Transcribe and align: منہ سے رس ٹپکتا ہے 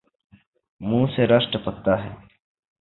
منہ 0.81 1.05
سے 1.15 1.23
رس 1.27 1.45
ٹپکتا 1.51 1.93
ہے 2.03 2.11